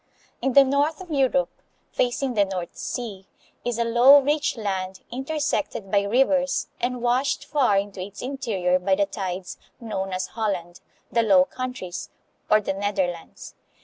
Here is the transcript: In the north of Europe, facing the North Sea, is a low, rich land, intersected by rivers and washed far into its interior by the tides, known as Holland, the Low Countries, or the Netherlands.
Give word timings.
In 0.41 0.53
the 0.53 0.63
north 0.63 0.99
of 0.99 1.11
Europe, 1.11 1.61
facing 1.91 2.33
the 2.33 2.43
North 2.45 2.75
Sea, 2.75 3.27
is 3.63 3.77
a 3.77 3.83
low, 3.83 4.19
rich 4.19 4.57
land, 4.57 5.01
intersected 5.11 5.91
by 5.91 6.01
rivers 6.01 6.65
and 6.79 7.03
washed 7.03 7.45
far 7.45 7.77
into 7.77 8.01
its 8.01 8.19
interior 8.23 8.79
by 8.79 8.95
the 8.95 9.05
tides, 9.05 9.59
known 9.79 10.11
as 10.11 10.29
Holland, 10.33 10.79
the 11.11 11.21
Low 11.21 11.45
Countries, 11.45 12.09
or 12.49 12.59
the 12.59 12.73
Netherlands. 12.73 13.53